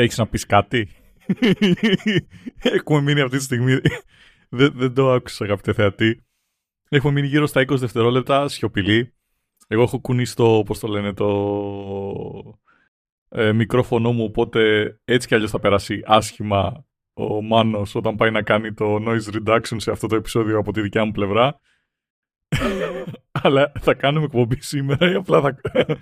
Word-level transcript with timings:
Έχεις 0.00 0.18
να 0.18 0.26
πεις 0.26 0.46
κάτι; 0.46 0.88
Έχουμε 2.76 3.00
μείνει 3.00 3.20
αυτή 3.20 3.36
τη 3.36 3.42
στιγμή. 3.42 3.78
δεν, 4.48 4.72
δεν 4.74 4.94
το 4.94 5.12
άκουσα, 5.12 5.44
αγαπητέ 5.44 5.72
θεατή. 5.72 6.26
Έχουμε 6.88 7.12
μείνει 7.12 7.26
γύρω 7.26 7.46
στα 7.46 7.60
20 7.60 7.66
δευτερόλεπτα, 7.68 8.48
σιωπηλή. 8.48 9.14
Εγώ 9.68 9.82
έχω 9.82 10.00
κουνήσει 10.00 10.36
το, 10.36 10.62
πώς 10.66 10.78
το 10.78 10.88
λένε, 10.88 11.12
το 11.12 12.58
ε, 13.28 13.52
μικρόφωνο 13.52 14.12
μου, 14.12 14.24
οπότε 14.24 14.60
έτσι 15.04 15.28
κι 15.28 15.34
αλλιώς 15.34 15.50
θα 15.50 15.60
περάσει 15.60 16.02
άσχημα 16.04 16.86
ο 17.12 17.42
Μάνος 17.42 17.94
όταν 17.94 18.16
πάει 18.16 18.30
να 18.30 18.42
κάνει 18.42 18.74
το 18.74 18.96
noise 19.06 19.34
reduction 19.34 19.76
σε 19.76 19.90
αυτό 19.90 20.06
το 20.06 20.16
επεισόδιο 20.16 20.58
από 20.58 20.72
τη 20.72 20.80
δικιά 20.80 21.04
μου 21.04 21.12
πλευρά. 21.12 21.60
Αλλά 23.42 23.72
θα 23.80 23.94
κάνουμε 23.94 24.24
εκπομπή 24.24 24.60
σήμερα 24.60 25.10
ή 25.10 25.14
απλά 25.14 25.40
θα, 25.40 25.58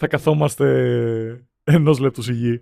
θα 0.00 0.06
καθόμαστε 0.06 1.46
ενός 1.64 1.98
λεπτού 1.98 2.22
σιγή. 2.22 2.60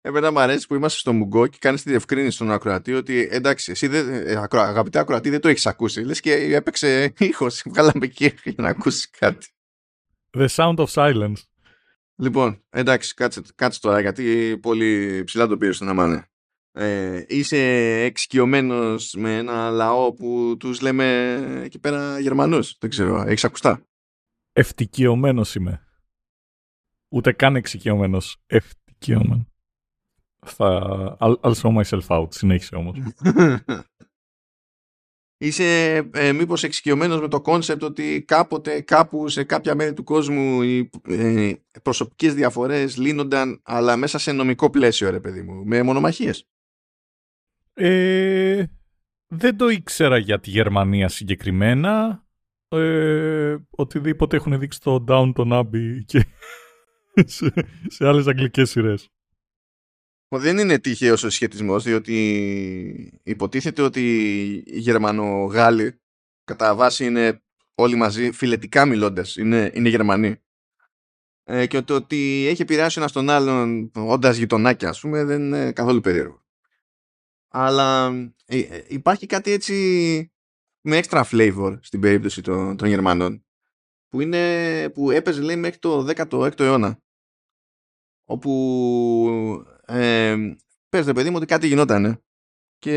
Εμένα 0.00 0.30
μου 0.32 0.40
αρέσει 0.40 0.66
που 0.66 0.74
είμαστε 0.74 0.98
στο 0.98 1.12
Μουγκό 1.12 1.46
και 1.46 1.58
κάνεις 1.60 1.82
τη 1.82 1.90
διευκρίνηση 1.90 2.34
στον 2.34 2.52
ακροατή 2.52 2.94
ότι 2.94 3.28
εντάξει, 3.30 3.70
εσύ 3.70 3.86
δεν, 3.86 4.08
ε, 4.08 4.46
αγαπητέ 4.52 4.98
ακροατή 4.98 5.30
δεν 5.30 5.40
το 5.40 5.48
έχεις 5.48 5.66
ακούσει. 5.66 6.00
Λες 6.04 6.20
και 6.20 6.32
έπαιξε 6.32 7.12
ήχος. 7.18 7.62
Βγάλαμε 7.70 8.04
εκεί 8.04 8.32
για 8.44 8.54
να 8.56 8.68
ακούσεις 8.68 9.10
κάτι. 9.10 9.46
The 10.38 10.46
sound 10.48 10.76
of 10.76 10.86
silence. 10.86 11.42
Λοιπόν, 12.16 12.64
εντάξει, 12.70 13.14
κάτσε, 13.14 13.42
κάτσε 13.54 13.80
τώρα 13.80 14.00
γιατί 14.00 14.58
πολύ 14.62 15.22
ψηλά 15.24 15.46
το 15.46 15.56
πήρες 15.56 15.76
στον 15.76 15.88
αμάνε. 15.88 16.30
Ε, 16.72 17.24
είσαι 17.26 17.56
εξοικειωμένος 18.02 19.14
με 19.16 19.36
ένα 19.36 19.70
λαό 19.70 20.12
που 20.12 20.56
τους 20.58 20.80
λέμε 20.80 21.34
εκεί 21.64 21.78
πέρα 21.78 22.20
Γερμανούς; 22.20 22.76
Δεν 22.78 22.90
ξέρω, 22.90 23.22
έχεις 23.22 23.44
ακουστά; 23.44 23.82
Ευτικιωμένος 24.52 25.54
είμαι. 25.54 25.82
Ούτε 27.08 27.32
καν 27.32 27.56
εξοικειωμένος. 27.56 28.36
Ευτικιωμένος. 28.46 29.46
Θα... 30.46 31.16
I'll, 31.20 31.34
I'll 31.40 31.54
show 31.54 31.82
myself 31.82 32.06
out. 32.08 32.34
Συνέχισε 32.34 32.76
όμως. 32.76 32.96
Είσαι 35.40 35.96
ε, 36.12 36.32
μήπως 36.32 36.62
εξοικειωμένος 36.62 37.20
με 37.20 37.28
το 37.28 37.40
concept 37.40 37.82
ότι 37.82 38.24
κάποτε 38.26 38.80
κάπου 38.80 39.28
σε 39.28 39.44
κάποια 39.44 39.74
μέρη 39.74 39.92
του 39.92 40.04
κόσμου 40.04 40.62
οι 40.62 40.90
ε, 41.08 41.52
προσωπικές 41.82 42.34
διαφορές 42.34 42.96
λύνονταν 42.96 43.60
αλλά 43.64 43.96
μέσα 43.96 44.18
σε 44.18 44.32
νομικό 44.32 44.70
πλαίσιο 44.70 45.10
ρε 45.10 45.20
παιδί 45.20 45.42
μου, 45.42 45.64
με 45.64 45.82
μονομαχίες; 45.82 46.48
Ε, 47.74 48.64
δεν 49.26 49.56
το 49.56 49.68
ήξερα 49.68 50.18
για 50.18 50.40
τη 50.40 50.50
Γερμανία 50.50 51.08
συγκεκριμένα. 51.08 52.22
Ε, 52.68 53.56
οτιδήποτε 53.70 54.36
έχουν 54.36 54.58
δείξει 54.58 54.80
το 54.80 55.04
Downton 55.08 55.52
Abbey 55.52 55.98
και 56.04 56.26
σε, 57.34 57.52
σε 57.86 58.06
άλλες 58.06 58.26
αγγλικές 58.26 58.70
σειρές. 58.70 59.08
Δεν 60.28 60.58
είναι 60.58 60.78
τυχαίος 60.78 61.22
ο 61.24 61.30
σχετισμό, 61.30 61.80
διότι 61.80 63.20
υποτίθεται 63.22 63.82
ότι 63.82 64.02
οι 64.66 64.78
Γερμανογάλοι 64.78 66.00
κατά 66.44 66.74
βάση 66.74 67.04
είναι 67.04 67.42
όλοι 67.74 67.94
μαζί 67.94 68.32
φιλετικά 68.32 68.84
μιλώντας. 68.84 69.36
Είναι, 69.36 69.70
είναι 69.74 69.88
Γερμανοί. 69.88 70.36
Ε, 71.44 71.66
και 71.66 71.82
το 71.82 71.94
ότι 71.94 72.46
έχει 72.48 72.62
επηρεάσει 72.62 72.98
ένας 72.98 73.12
τον 73.12 73.30
άλλον 73.30 73.90
όντας 73.94 74.36
γειτονάκια, 74.36 74.88
ας 74.88 75.00
πούμε, 75.00 75.24
δεν 75.24 75.42
είναι 75.42 75.72
καθόλου 75.72 76.00
περίεργο. 76.00 76.42
Αλλά 77.48 78.08
ε, 78.46 78.58
ε, 78.58 78.84
υπάρχει 78.88 79.26
κάτι 79.26 79.50
έτσι 79.50 80.32
με 80.80 81.00
extra 81.02 81.22
flavor 81.30 81.78
στην 81.80 82.00
περίπτωση 82.00 82.42
των, 82.42 82.76
των 82.76 82.88
Γερμανών 82.88 83.44
που, 84.08 84.20
είναι, 84.20 84.90
που 84.90 85.10
έπαιζε 85.10 85.40
λέει 85.40 85.56
μέχρι 85.56 85.78
το 85.78 86.06
16ο 86.16 86.60
αιώνα 86.60 87.02
όπου 88.24 89.66
ε, 89.88 90.56
πες 90.88 91.12
παιδί 91.12 91.30
μου 91.30 91.36
ότι 91.36 91.46
κάτι 91.46 91.66
γινότανε 91.66 92.22
και 92.78 92.96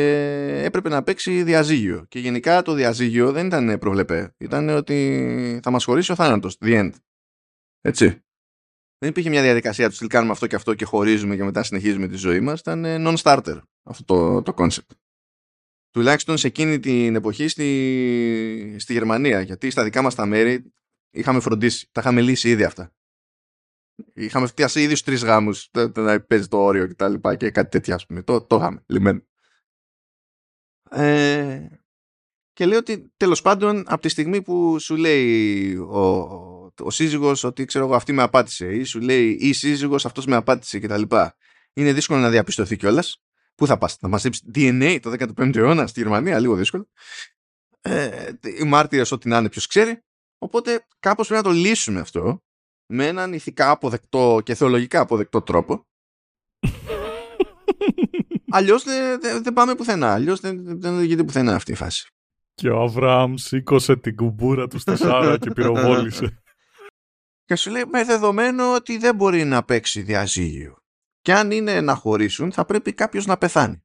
έπρεπε 0.64 0.90
να 0.90 1.04
παίξει 1.04 1.44
διαζύγιο. 1.44 2.06
Και 2.08 2.20
γενικά 2.20 2.62
το 2.62 2.74
διαζύγιο 2.74 3.32
δεν 3.32 3.46
ήταν 3.46 3.78
προβλεπέ. 3.80 4.36
Ήταν 4.38 4.70
ότι 4.70 5.60
θα 5.64 5.72
μας 5.72 5.84
χωρίσει 5.84 6.12
ο 6.12 6.16
θάνατος 6.16 6.58
the 6.60 6.80
end. 6.80 6.92
Έτσι. 7.82 8.06
Δεν 8.98 9.10
υπήρχε 9.10 9.30
μια 9.30 9.42
διαδικασία 9.42 9.90
του 9.90 10.08
κάνουμε 10.08 10.32
αυτό 10.32 10.48
και 10.48 10.56
αυτό 10.56 10.74
και 10.74 10.86
χωρίζουμε 10.86 11.36
και 11.36 11.44
μετά 11.44 11.64
συνεχίζουμε 11.64 12.08
τη 12.08 12.16
ζωή 12.16 12.40
μας. 12.40 12.60
Ήταν 12.60 12.86
non-starter 12.86 13.62
αυτό 13.84 14.04
το, 14.06 14.42
το 14.42 14.54
concept. 14.58 14.96
Τουλάχιστον 15.90 16.38
σε 16.38 16.48
εκείνη 16.48 16.80
την 16.80 17.16
εποχή 17.16 17.48
στη, 17.48 18.76
στη 18.80 18.94
Γερμανία 18.94 19.42
γιατί 19.42 19.70
στα 19.70 19.84
δικά 19.84 20.02
μας 20.02 20.16
τα 20.16 20.26
μέρη 20.26 20.74
είχαμε 21.12 21.40
φροντίσει, 21.40 21.90
τα 21.92 22.02
είχαμε 22.02 22.22
λύσει 22.22 22.50
ήδη 22.50 22.64
αυτά 22.64 22.94
Είχαμε 24.14 24.48
φτιάσει 24.48 24.82
ήδη 24.82 24.96
στους 24.96 25.04
τρεις 25.04 25.24
γάμους 25.24 25.70
να 25.96 26.22
παίζει 26.22 26.48
το 26.48 26.58
όριο 26.58 26.88
και 26.88 26.94
τα 26.94 27.10
λοιπά 27.10 27.36
και 27.36 27.52
κάτι 27.52 27.70
τέτοια, 27.70 27.96
ας 27.96 28.06
πούμε. 28.06 28.22
Το, 28.22 28.42
το 28.42 28.56
είχαμε 28.56 28.84
λυμμένο. 28.88 29.22
Ε, 30.90 31.68
και 32.54 32.66
λέει 32.66 32.78
ότι 32.78 33.12
τέλος 33.18 33.42
πάντων 33.42 33.84
από 33.88 34.02
τη 34.02 34.10
στιγμή 34.10 34.42
που 34.42 34.80
σου 34.80 34.96
λέει 34.96 35.76
ο, 35.76 36.00
ο, 36.00 36.72
ο 36.80 36.90
σύζυγος 36.92 37.44
ότι 37.44 37.66
ξέρω 37.66 37.86
εγώ 37.86 37.96
αυτή 37.96 38.14
με 38.14 38.22
απάτησε 38.22 38.74
ή 38.74 38.84
σου 38.84 39.00
λέει 39.00 39.38
η 39.40 39.54
σύζυγος 39.54 40.06
αυτός 40.06 40.26
με 40.26 40.36
απάτησε 40.36 40.80
και 40.80 40.88
τα 40.88 40.98
λοιπά 40.98 41.36
είναι 41.74 41.94
δύσκολο 41.94 42.20
να 42.20 42.30
διαπιστωθεί 42.30 42.78
κιόλας. 42.78 43.22
Πού 43.56 43.68
θα 43.68 43.78
πας, 43.78 43.96
θα 43.96 44.08
μας 44.08 44.26
DNA 44.56 45.00
το 45.02 45.12
15ο 45.20 45.56
αιώνα 45.56 45.88
στη 45.88 46.00
Γερμανία, 46.00 46.40
λίγο 46.40 46.56
δύσκολο. 46.56 46.88
Ε, 47.82 48.32
οι 48.60 48.64
μάρτυρες 48.64 49.12
ό,τι 49.12 49.30
να 49.30 49.38
είναι 49.38 49.50
ποιος 49.50 49.68
ξέρει. 49.68 50.04
Οπότε 50.38 50.86
κάπως 51.00 51.28
πρέπει 51.28 51.46
να 51.46 51.52
το 51.52 51.58
λύσουμε 51.58 52.00
αυτό 52.00 52.44
με 52.92 53.08
έναν 53.08 53.34
ηθικά 53.34 53.70
αποδεκτό 53.70 54.42
και 54.44 54.56
θεολογικά 54.56 55.00
αποδεκτό 55.00 55.42
τρόπο. 55.42 55.86
Αλλιώς 58.50 58.84
δεν 58.84 59.20
δε, 59.44 59.52
πάμε 59.52 59.76
πουθενά. 59.76 60.14
Αλλιώς 60.14 60.40
δεν, 60.40 60.80
δεν 60.80 60.94
οδηγείται 60.94 61.24
πουθενά 61.24 61.56
αυτή 61.56 61.72
η 61.72 61.76
φάση. 61.76 62.10
Και 62.54 62.70
ο 62.70 62.82
Αβραάμ 62.82 63.34
σήκωσε 63.36 63.96
την 63.96 64.16
κουμπούρα 64.16 64.68
του 64.68 64.80
στα 64.80 64.96
Σάρα 64.96 65.38
και 65.38 65.52
πυροβόλησε. 65.52 66.42
Και 67.46 67.56
σου 67.56 67.72
λέει 67.72 67.86
με 67.86 68.04
δεδομένο 68.04 68.74
ότι 68.74 68.98
δεν 68.98 69.16
μπορεί 69.16 69.44
να 69.44 69.64
παίξει 69.64 70.02
διαζύγιο. 70.02 70.78
Και 71.22 71.34
αν 71.34 71.52
είναι 71.52 71.82
να 71.82 71.96
χωρίσουν 71.96 72.52
θα 72.52 72.66
πρέπει 72.66 72.94
κάποιος 72.94 73.26
να 73.26 73.38
πεθάνει. 73.38 73.84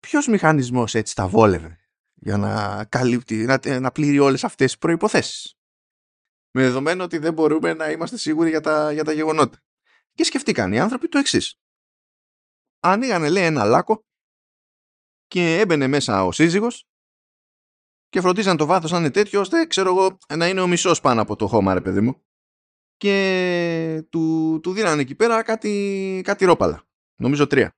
Ποιος 0.00 0.26
μηχανισμός 0.26 0.94
έτσι 0.94 1.14
τα 1.14 1.28
βόλευε 1.28 1.78
για 2.14 2.36
να, 2.36 2.84
καλύπτει, 2.84 3.36
να, 3.36 3.80
να 3.80 3.90
πλήρει 3.90 4.18
όλες 4.18 4.44
αυτές 4.44 4.66
τις 4.66 4.78
προϋποθέσεις; 4.78 5.59
Με 6.50 6.62
δεδομένο 6.62 7.04
ότι 7.04 7.18
δεν 7.18 7.32
μπορούμε 7.32 7.74
να 7.74 7.90
είμαστε 7.90 8.16
σίγουροι 8.16 8.50
για 8.50 8.60
τα, 8.60 8.92
για 8.92 9.04
τα 9.04 9.12
γεγονότα. 9.12 9.58
Και 10.14 10.24
σκεφτήκαν 10.24 10.72
οι 10.72 10.80
άνθρωποι 10.80 11.08
το 11.08 11.18
εξής. 11.18 11.60
Ανοίγανε 12.80 13.28
λέει 13.28 13.44
ένα 13.44 13.64
λάκκο 13.64 14.04
και 15.26 15.58
έμπαινε 15.58 15.86
μέσα 15.86 16.24
ο 16.24 16.32
σύζυγος 16.32 16.88
και 18.08 18.20
φροντίζαν 18.20 18.56
το 18.56 18.66
βάθος 18.66 18.90
να 18.90 18.98
είναι 18.98 19.10
τέτοιο 19.10 19.40
ώστε 19.40 19.66
ξέρω 19.66 19.88
εγώ 19.88 20.18
να 20.36 20.48
είναι 20.48 20.60
ο 20.60 20.66
μισός 20.66 21.00
πάνω 21.00 21.22
από 21.22 21.36
το 21.36 21.46
χώμα 21.46 21.74
ρε 21.74 21.80
παιδί 21.80 22.00
μου 22.00 22.22
και 22.96 24.06
του, 24.08 24.58
του 24.62 24.72
δίνανε 24.72 25.00
εκεί 25.00 25.14
πέρα 25.14 25.42
κάτι, 25.42 26.20
κάτι 26.24 26.44
ρόπαλα. 26.44 26.82
Νομίζω 27.16 27.46
τρία. 27.46 27.76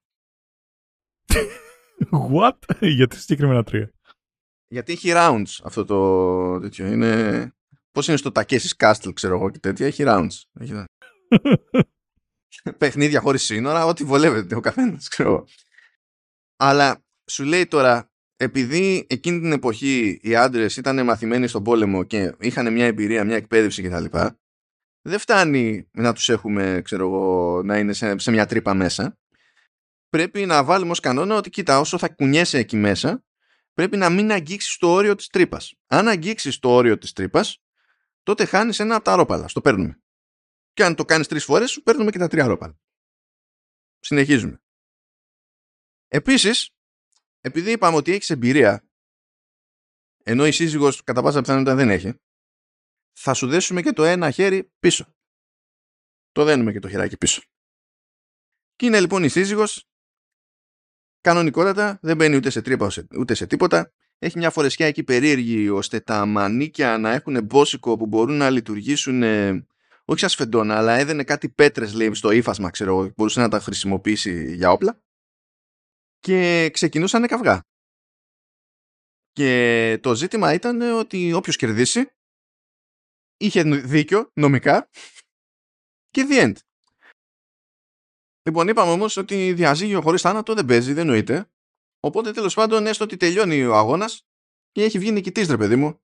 What? 2.34 2.58
Γιατί 2.80 3.16
συγκεκριμένα 3.16 3.62
τρία; 3.62 3.92
Γιατί 4.68 4.92
έχει 4.92 5.10
rounds 5.14 5.60
αυτό 5.62 5.84
το 5.84 6.60
τέτοιο. 6.60 6.86
Είναι 6.86 7.54
Πώς 7.92 8.08
είναι 8.08 8.16
στο 8.16 8.30
Takeshi 8.34 8.76
Castle, 8.76 9.10
ξέρω 9.14 9.34
εγώ 9.34 9.50
και 9.50 9.58
τέτοια, 9.58 9.86
έχει 9.86 10.03
rounds. 10.06 10.41
Έχει... 10.60 10.84
Παιχνίδια 12.78 13.20
χωρίς 13.20 13.42
σύνορα, 13.42 13.84
ό,τι 13.84 14.04
βολεύεται 14.04 14.54
ο 14.54 14.60
καθένας, 14.60 15.08
ξέρω 15.08 15.44
Αλλά 16.56 17.04
σου 17.31 17.44
λέει 17.44 17.66
τώρα, 17.66 18.10
επειδή 18.36 19.06
εκείνη 19.08 19.41
την 19.41 19.52
εποχή 19.52 20.19
οι 20.22 20.36
άντρες 20.36 20.76
ήταν 20.76 21.04
μαθημένοι 21.04 21.47
στον 21.47 21.62
πόλεμο 21.62 22.04
και 22.04 22.34
είχαν 22.38 22.72
μια 22.72 22.86
εμπειρία, 22.86 23.25
μια 23.25 23.36
εκπαίδευση 23.36 23.82
κτλ. 23.82 24.04
Δεν 25.02 25.19
φτάνει 25.19 25.88
να 25.92 26.12
τους 26.12 26.28
έχουμε, 26.28 26.81
ξέρω 26.84 27.04
εγώ, 27.06 27.60
να 27.64 27.78
είναι 27.78 27.92
σε, 27.92 28.19
σε 28.19 28.31
μια 28.31 28.47
τρύπα 28.47 28.75
μέσα. 28.75 29.19
Πρέπει 30.08 30.46
να 30.46 30.64
βάλουμε 30.64 30.90
ως 30.90 31.00
κανόνα 31.00 31.37
ότι 31.37 31.50
κοίτα, 31.50 31.78
όσο 31.81 31.99
θα 31.99 32.08
κουνιέσαι 32.08 32.58
εκεί 32.58 32.76
μέσα, 32.76 33.25
πρέπει 33.75 33.96
να 33.96 34.11
μην 34.11 34.32
αγγίξεις 34.32 34.76
το 34.76 34.88
όριο 34.88 35.14
της 35.14 35.26
τρύπας. 35.26 35.75
Αν 35.87 36.08
αγγίξεις 36.08 36.58
το 36.58 36.70
όριο 36.70 36.99
της 36.99 37.12
τρύπας, 37.12 37.62
τότε 38.22 38.44
χάνεις 38.44 38.78
ένα 38.78 38.94
από 38.94 39.04
τα 39.04 39.16
ρόπαλα. 39.16 39.48
Στο 39.48 39.60
παίρνουμε. 39.60 40.02
Και 40.72 40.84
αν 40.84 40.94
το 40.94 41.04
κάνεις 41.04 41.28
τρεις 41.28 41.44
φορές, 41.44 41.70
σου 41.70 41.82
παίρνουμε 41.82 42.10
και 42.10 42.19
τα 42.19 42.28
τρία 42.28 42.46
ρόπαλα. 42.46 42.80
Συνεχίζουμε. 43.98 44.62
Επίσης, 46.08 46.70
επειδή 47.40 47.70
είπαμε 47.70 47.96
ότι 47.96 48.12
έχεις 48.12 48.30
εμπειρία, 48.30 48.88
ενώ 50.22 50.46
η 50.46 50.52
σύζυγος 50.52 51.02
κατά 51.02 51.22
πάσα 51.22 51.40
πιθανότητα 51.40 51.74
δεν 51.74 51.90
έχει, 51.90 52.20
θα 53.12 53.34
σου 53.34 53.48
δέσουμε 53.48 53.82
και 53.82 53.92
το 53.92 54.04
ένα 54.04 54.30
χέρι 54.30 54.72
πίσω. 54.78 55.14
Το 56.32 56.44
δένουμε 56.44 56.72
και 56.72 56.78
το 56.78 56.88
χεράκι 56.88 57.16
πίσω. 57.16 57.42
Και 58.76 58.86
είναι 58.86 59.00
λοιπόν 59.00 59.25
η 59.25 59.28
σύζυγος 59.28 59.88
κανονικότατα, 61.20 61.98
δεν 62.02 62.16
μπαίνει 62.16 62.36
ούτε 62.36 62.50
σε 62.50 62.62
τρύπα 62.62 62.90
ούτε 63.18 63.34
σε 63.34 63.46
τίποτα 63.46 63.92
έχει 64.22 64.38
μια 64.38 64.50
φορεσιά 64.50 64.86
εκεί 64.86 65.02
περίεργη 65.02 65.69
ώστε 65.69 66.00
τα 66.00 66.26
μανίκια 66.26 66.98
να 66.98 67.10
έχουν 67.10 67.44
μπόσικο 67.44 67.96
που 67.96 68.06
μπορούν 68.06 68.36
να 68.36 68.50
λειτουργήσουν 68.50 69.22
όχι 70.04 70.20
σαν 70.20 70.28
σφεντόνα, 70.28 70.76
αλλά 70.76 70.92
έδαινε 70.92 71.24
κάτι 71.24 71.48
πέτρες 71.48 71.94
λέει 71.94 72.14
στο 72.14 72.30
ύφασμα, 72.30 72.70
ξέρω, 72.70 73.12
μπορούσε 73.16 73.40
να 73.40 73.48
τα 73.48 73.60
χρησιμοποιήσει 73.60 74.54
για 74.54 74.70
όπλα 74.70 75.02
και 76.19 76.70
ξεκινούσαν 76.72 77.26
καυγά. 77.26 77.60
Και 79.32 79.98
το 80.02 80.14
ζήτημα 80.14 80.52
ήταν 80.52 80.80
ότι 80.80 81.32
όποιος 81.32 81.56
κερδίσει 81.56 82.10
είχε 83.36 83.62
δίκιο 83.62 84.30
νομικά 84.34 84.88
και 86.10 86.26
the 86.30 86.42
end. 86.42 86.54
Λοιπόν, 88.42 88.68
είπαμε 88.68 88.90
όμως 88.90 89.16
ότι 89.16 89.52
διαζύγιο 89.52 90.00
χωρίς 90.00 90.20
θάνατο 90.20 90.54
δεν 90.54 90.64
παίζει, 90.64 90.92
δεν 90.92 91.06
νοείται. 91.06 91.51
Οπότε 92.04 92.32
τέλος 92.32 92.54
πάντων, 92.54 92.87
έστω 92.87 93.04
ότι 93.04 93.16
τελειώνει 93.16 93.64
ο 93.64 93.76
αγώνας 93.76 94.26
και 94.72 94.82
έχει 94.82 94.99
βγει 94.99 95.10
νικητής, 95.10 95.49
ρε 95.49 95.56
παιδί 95.56 95.76
μου. 95.76 96.00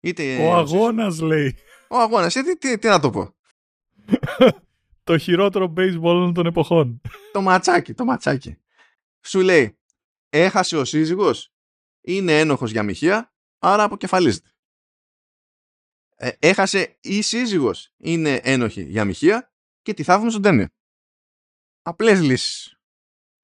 Είτε, 0.00 0.46
ο 0.46 0.54
αγώνας 0.54 1.20
λέει. 1.20 1.58
Ο 1.88 1.96
αγώνας, 1.96 2.36
ε, 2.36 2.42
τι, 2.42 2.78
τι, 2.78 2.88
να 2.88 3.00
το 3.00 3.10
πω. 3.10 3.34
το 5.04 5.18
χειρότερο 5.18 5.72
baseball 5.76 6.32
των 6.34 6.46
εποχών. 6.46 7.00
το 7.32 7.40
ματσάκι, 7.40 7.94
το 7.94 8.04
ματσάκι. 8.04 8.56
Σου 9.26 9.40
λέει, 9.40 9.78
έχασε 10.28 10.76
ο 10.76 10.84
σύζυγος, 10.84 11.52
είναι 12.00 12.38
ένοχος 12.38 12.70
για 12.70 12.82
μοιχεία, 12.82 13.34
άρα 13.58 13.82
αποκεφαλίζεται. 13.82 14.50
Ε, 16.16 16.30
έχασε 16.38 16.96
η 17.00 17.22
σύζυγος, 17.22 17.94
είναι 17.96 18.40
ένοχη 18.42 18.82
για 18.82 19.04
μοιχεία 19.04 19.52
και 19.82 19.94
τη 19.94 20.02
θαύμα 20.02 20.30
στον 20.30 20.42
τένιο. 20.42 20.66
Απλές 21.82 22.20
λύσεις. 22.20 22.78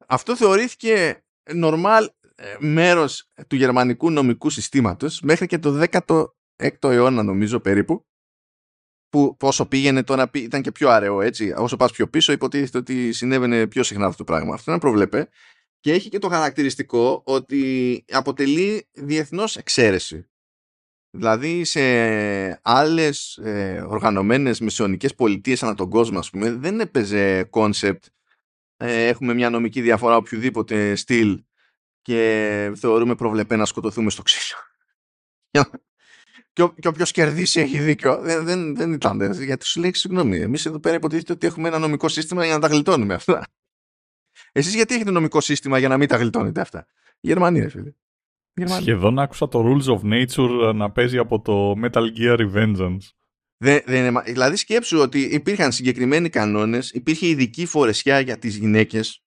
Αυτό 0.07 0.37
θεωρήθηκε 0.37 1.25
normal 1.47 2.07
ε, 2.35 2.57
μέρος 2.59 3.31
του 3.47 3.57
γερμανικού 3.57 4.11
νομικού 4.11 4.51
συστήματος 4.51 5.21
μέχρι 5.21 5.47
και 5.47 5.59
το 5.59 5.85
16ο 5.91 6.91
αιώνα 6.91 7.23
νομίζω 7.23 7.61
περίπου 7.61 8.07
που 9.13 9.37
όσο 9.41 9.67
πήγαινε 9.67 10.03
τώρα 10.03 10.31
ήταν 10.35 10.63
και 10.63 10.73
πιο 10.73 10.89
αραιό 10.89 11.21
έτσι. 11.21 11.55
Όσο 11.57 11.77
πας 11.77 11.93
πιο 11.93 12.09
πίσω 12.09 12.33
υποτίθεται 12.33 12.79
ότι 12.79 13.13
συνέβαινε 13.13 13.67
πιο 13.67 13.83
συχνά 13.83 14.07
αυτό 14.07 14.25
το 14.25 14.33
πράγμα. 14.33 14.55
Αυτό 14.55 14.71
να 14.71 14.79
προβλέπε. 14.79 15.29
Και 15.81 15.93
έχει 15.93 16.09
και 16.09 16.19
το 16.19 16.29
χαρακτηριστικό 16.29 17.23
ότι 17.25 18.05
αποτελεί 18.11 18.89
διεθνώς 18.93 19.57
εξαίρεση. 19.57 20.27
Δηλαδή 21.11 21.65
σε 21.65 21.81
άλλες 22.63 23.37
ε, 23.37 23.85
οργανωμένες 23.89 24.61
μεσαιωνικές 24.61 25.15
πολιτείες 25.15 25.63
ανά 25.63 25.75
τον 25.75 25.91
κόσμο 25.91 26.19
ας 26.19 26.31
πούμε 26.31 26.53
δεν 26.53 26.81
έπαιζε 26.81 27.45
concept 27.45 28.05
ε, 28.83 29.07
έχουμε 29.07 29.35
μια 29.35 29.51
νομική 29.51 29.81
διαφορά 29.81 30.17
οποιοδήποτε 30.17 30.95
στυλ 30.95 31.43
και 32.03 32.73
θεωρούμε 32.77 33.15
προβλεπέ 33.15 33.57
να 33.57 33.65
σκοτωθούμε 33.65 34.11
στο 34.11 34.23
ξύλο. 34.23 34.59
και, 36.53 36.69
και 36.81 36.89
όποιος 36.89 37.11
κερδίσει 37.11 37.61
έχει 37.61 37.79
δίκιο. 37.79 38.21
Δεν, 38.21 38.45
δεν, 38.45 38.77
δεν 38.77 38.93
ήταν. 38.93 39.33
Γιατί 39.33 39.67
σου 39.67 39.81
λέει 39.81 39.95
συγγνώμη. 39.95 40.39
Εμείς 40.39 40.67
εδώ 40.67 40.81
πέρα 40.81 40.97
υποτίθεται 40.97 41.33
ότι 41.33 41.47
έχουμε 41.47 41.69
ένα 41.69 41.79
νομικό 41.79 42.09
σύστημα 42.09 42.45
για 42.45 42.55
να 42.55 42.61
τα 42.61 42.67
γλιτώνουμε 42.67 43.15
αυτά. 43.15 43.47
Εσείς 44.53 44.75
γιατί 44.75 44.95
έχετε 44.95 45.11
νομικό 45.11 45.41
σύστημα 45.41 45.79
για 45.79 45.89
να 45.89 45.97
μην 45.97 46.09
τα 46.09 46.17
γλιτώνετε 46.17 46.61
αυτά; 46.61 46.87
Γερμανία, 47.21 47.69
φίλε. 47.69 47.93
Γερμανία. 48.55 48.83
Σχεδόν 48.83 49.19
άκουσα 49.19 49.49
το 49.49 49.65
Rules 49.65 49.99
of 49.99 50.01
Nature 50.13 50.75
να 50.75 50.91
παίζει 50.91 51.19
από 51.19 51.41
το 51.41 51.73
Metal 51.83 52.05
Gear 52.19 52.39
Revengeance. 52.39 53.07
Δεν, 53.63 53.83
δεν 53.87 54.23
δηλαδή 54.25 54.57
σκέψου 54.57 54.99
ότι 54.99 55.21
υπήρχαν 55.21 55.73
συγκεκριμένοι 55.73 56.29
κανόνες, 56.29 56.91
υπήρχε 56.91 57.27
ειδική 57.27 57.67
φορεσιά 57.67 58.21
για 58.21 58.39
τις 58.39 58.57
γυναίκες. 58.57 59.23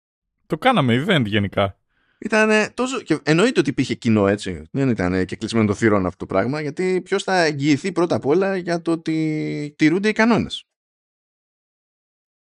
Το 0.46 0.58
κάναμε 0.58 1.04
event 1.04 1.26
γενικά. 1.26 1.80
Ήταν 2.18 2.74
τόσο. 2.74 3.02
Και 3.02 3.20
εννοείται 3.24 3.60
ότι 3.60 3.70
υπήρχε 3.70 3.96
κοινό 3.96 4.28
έτσι. 4.28 4.62
Δεν 4.72 4.90
ήταν 4.90 5.26
και 5.26 5.36
κλεισμένο 5.36 5.66
το 5.66 5.74
θύρον 5.74 6.06
αυτό 6.06 6.18
το 6.18 6.26
πράγμα, 6.26 6.62
γιατί 6.62 7.02
ποιος 7.02 7.24
θα 7.24 7.44
εγγυηθεί 7.44 7.92
πρώτα 7.92 8.16
απ' 8.16 8.26
όλα 8.26 8.58
για 8.58 8.82
το 8.82 8.92
ότι 8.92 9.74
τηρούνται 9.78 10.10
οι 10.10 10.14
κανόνες. 10.14 10.66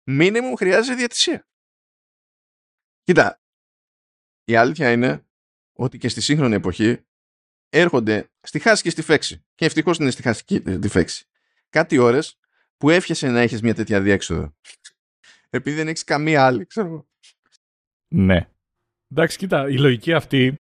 Μήνυμου 0.05 0.57
χρειάζεται 0.57 0.97
διατησία. 0.97 1.47
Κοίτα, 3.03 3.41
η 4.45 4.57
αλήθεια 4.57 4.93
είναι 4.93 5.27
ότι 5.73 5.99
και 5.99 6.09
στη 6.09 6.21
σύγχρονη 6.21 6.55
εποχή 6.55 7.01
έρχονται 7.69 8.31
στη 8.41 8.59
χάση 8.59 8.83
και 8.83 8.91
στη 8.91 9.03
φέξη. 9.03 9.45
Και 9.55 9.65
ευτυχώς 9.65 9.99
είναι 9.99 10.11
στη 10.11 10.23
χάση 10.23 10.45
και 10.45 10.63
στη 10.79 10.89
φέξη 10.89 11.27
κάτι 11.71 11.99
ώρες 11.99 12.39
που 12.77 12.91
εύχεσαι 12.91 13.29
να 13.29 13.41
έχεις 13.41 13.63
μια 13.63 13.75
τέτοια 13.75 14.01
διέξοδο. 14.01 14.55
Επειδή 15.51 15.77
δεν 15.77 15.89
έχεις 15.89 16.05
καμία 16.05 16.47
άλλη, 16.47 16.67
ξέρω 16.67 17.07
Ναι. 18.09 18.49
Εντάξει, 19.11 19.39
κοίτα, 19.39 19.69
η 19.69 19.79
λογική 19.79 20.13
αυτή 20.13 20.55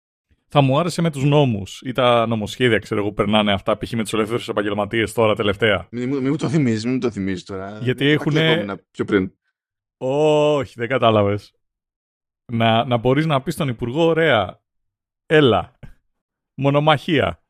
θα 0.47 0.61
μου 0.61 0.79
άρεσε 0.79 1.01
με 1.01 1.11
τους 1.11 1.23
νόμους 1.23 1.81
ή 1.81 1.91
τα 1.91 2.25
νομοσχέδια, 2.27 2.79
ξέρω 2.79 3.01
εγώ, 3.01 3.13
περνάνε 3.13 3.51
αυτά 3.51 3.77
π.χ. 3.77 3.91
με 3.91 4.03
τους 4.03 4.13
ελεύθερους 4.13 4.49
επαγγελματίες 4.49 5.13
τώρα 5.13 5.35
τελευταία. 5.35 5.87
Μην, 5.91 6.09
μην, 6.09 6.27
μου 6.27 6.35
το 6.35 6.49
θυμίζεις, 6.49 6.85
μην 6.85 6.99
το 6.99 7.11
θυμίζεις 7.11 7.43
τώρα. 7.43 7.79
Γιατί 7.81 8.05
έχουν. 8.05 8.33
Πιο 8.91 9.05
πριν. 9.05 9.33
Όχι, 9.97 10.73
δεν 10.77 10.87
κατάλαβες. 10.87 11.53
Να, 12.51 12.85
να 12.85 12.97
μπορείς 12.97 13.25
να 13.25 13.41
πεις 13.41 13.53
στον 13.53 13.67
Υπουργό, 13.67 14.05
ωραία, 14.05 14.61
έλα. 15.25 15.79
Μονομαχία. 16.57 17.44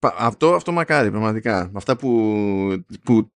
Αυτό, 0.00 0.54
αυτό 0.54 0.72
μακάρι, 0.72 1.10
πραγματικά. 1.10 1.70
Αυτά 1.74 1.96
που. 1.96 2.10
που 3.04 3.32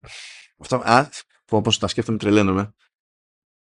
αυτά, 0.59 0.75
α, 0.75 1.09
όπως 1.49 1.79
τα 1.79 1.87
σκέφτομαι, 1.87 2.17
τρελαίνομαι. 2.17 2.73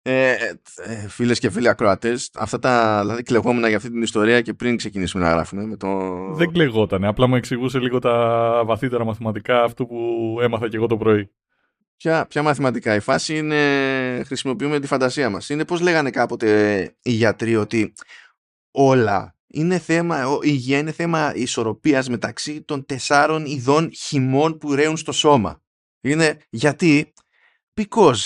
Ε, 0.02 0.32
ε, 0.76 1.08
Φίλες 1.08 1.38
και 1.38 1.50
φίλοι 1.50 1.68
ακροατές, 1.68 2.30
αυτά 2.34 2.58
τα. 2.58 3.00
Δηλαδή, 3.00 3.22
κλεγόμουν 3.22 3.66
για 3.66 3.76
αυτή 3.76 3.90
την 3.90 4.02
ιστορία 4.02 4.40
και 4.40 4.54
πριν 4.54 4.76
ξεκινήσουμε 4.76 5.24
να 5.24 5.30
γράφουμε. 5.30 5.64
Με 5.64 5.76
το... 5.76 5.88
Δεν 6.34 6.52
κλεγότανε. 6.52 7.06
Απλά 7.06 7.26
μου 7.26 7.36
εξηγούσε 7.36 7.78
λίγο 7.78 7.98
τα 7.98 8.14
βαθύτερα 8.64 9.04
μαθηματικά, 9.04 9.62
αυτό 9.62 9.86
που 9.86 10.38
έμαθα 10.40 10.68
και 10.68 10.76
εγώ 10.76 10.86
το 10.86 10.96
πρωί. 10.96 11.30
Ποια, 11.96 12.26
ποια 12.26 12.42
μαθηματικά; 12.42 12.94
Η 12.94 13.00
φάση 13.00 13.36
είναι. 13.36 14.22
Χρησιμοποιούμε 14.24 14.80
τη 14.80 14.86
φαντασία 14.86 15.30
μας. 15.30 15.48
Είναι 15.48 15.64
πώ 15.64 15.76
λέγανε 15.76 16.10
κάποτε 16.10 16.80
οι 17.02 17.10
γιατροί 17.10 17.56
ότι 17.56 17.92
όλα 18.70 19.35
είναι 19.56 19.78
θέμα, 19.78 20.22
η 20.22 20.38
υγεία 20.42 20.78
είναι 20.78 20.92
θέμα 20.92 21.34
ισορροπίας 21.34 22.08
μεταξύ 22.08 22.62
των 22.62 22.86
τεσσάρων 22.86 23.46
ειδών 23.46 23.90
χυμών 23.94 24.58
που 24.58 24.74
ρέουν 24.74 24.96
στο 24.96 25.12
σώμα. 25.12 25.62
Είναι 26.00 26.38
γιατί, 26.50 27.12
because. 27.74 28.24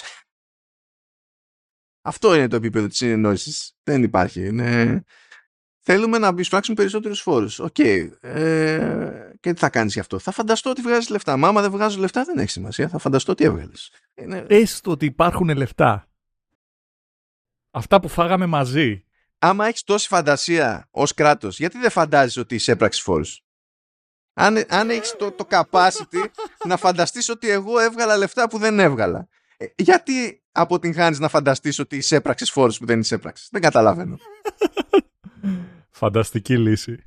Αυτό 2.02 2.34
είναι 2.34 2.48
το 2.48 2.56
επίπεδο 2.56 2.86
της 2.86 2.96
συνεννόησης. 2.96 3.76
Δεν 3.82 4.02
υπάρχει. 4.02 4.46
Είναι... 4.46 5.02
Θέλουμε 5.80 6.18
να 6.18 6.34
εισπράξουμε 6.36 6.76
περισσότερους 6.76 7.20
φόρους. 7.20 7.58
OK. 7.58 7.74
Okay. 7.78 8.10
Ε, 8.20 9.30
και 9.40 9.52
τι 9.52 9.58
θα 9.58 9.70
κάνεις 9.70 9.92
γι' 9.92 10.00
αυτό; 10.00 10.18
Θα 10.18 10.32
φανταστώ 10.32 10.70
ότι 10.70 10.80
βγάζεις 10.80 11.08
λεφτά. 11.08 11.36
Μα 11.36 11.48
άμα 11.48 11.60
δεν 11.60 11.70
βγάζω 11.70 12.00
λεφτά, 12.00 12.24
δεν 12.24 12.38
έχει 12.38 12.50
σημασία. 12.50 12.88
Θα 12.88 12.98
φανταστώ 12.98 13.32
ότι 13.32 13.44
έβγαλες. 13.44 13.92
Είναι... 14.14 14.46
Έστω 14.48 14.90
ότι 14.90 15.06
υπάρχουν 15.06 15.56
λεφτά. 15.56 16.08
Αυτά 17.70 18.00
που 18.00 18.08
φάγαμε 18.08 18.46
μαζί 18.46 19.04
άμα 19.40 19.66
έχεις 19.66 19.82
τόση 19.82 20.08
φαντασία 20.08 20.88
ως 20.90 21.14
κράτος, 21.14 21.58
γιατί 21.58 21.78
δεν 21.78 21.90
φαντάζει 21.90 22.40
ότι 22.40 22.54
είσαι 22.54 22.72
έπραξης 22.72 23.02
φόρου. 23.02 23.24
Αν, 24.34 24.64
αν 24.68 24.90
έχεις 24.90 25.14
το, 25.18 25.30
το 25.30 25.46
capacity 25.50 26.26
να 26.64 26.76
φανταστείς 26.76 27.28
ότι 27.28 27.50
εγώ 27.50 27.78
έβγαλα 27.78 28.16
λεφτά 28.16 28.48
που 28.48 28.58
δεν 28.58 28.78
έβγαλα. 28.78 29.28
Ε, 29.56 29.66
γιατί 29.76 30.42
αποτυγχάνει 30.52 31.18
να 31.18 31.28
φανταστείς 31.28 31.78
ότι 31.78 31.96
είσαι 31.96 32.16
έπραξης 32.16 32.50
φόρου 32.50 32.72
που 32.72 32.86
δεν 32.86 33.00
είσαι 33.00 33.14
έπραξης; 33.14 33.48
Δεν 33.50 33.60
καταλαβαίνω. 33.60 34.18
Φανταστική 35.90 36.58
λύση. 36.58 37.04